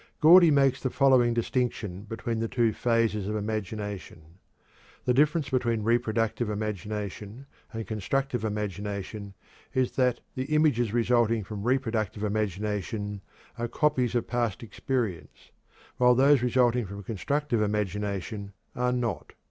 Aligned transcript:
Gordy 0.19 0.49
makes 0.49 0.81
the 0.81 0.89
following 0.89 1.31
distinction 1.31 2.05
between 2.05 2.39
the 2.39 2.47
two 2.47 2.73
phases 2.73 3.27
of 3.27 3.35
imagination: 3.35 4.39
"The 5.05 5.13
difference 5.13 5.51
between 5.51 5.83
reproductive 5.83 6.49
imagination 6.49 7.45
and 7.71 7.85
constructive 7.85 8.43
imagination 8.43 9.35
is 9.75 9.91
that 9.97 10.19
the 10.33 10.45
images 10.45 10.91
resulting 10.91 11.43
from 11.43 11.61
reproductive 11.61 12.23
imagination 12.23 13.21
are 13.59 13.67
copies 13.67 14.15
of 14.15 14.25
past 14.25 14.63
experience, 14.63 15.51
while 15.97 16.15
those 16.15 16.41
resulting 16.41 16.87
from 16.87 17.03
constructive 17.03 17.61
imagination 17.61 18.53
are 18.75 18.91
not. 18.91 19.33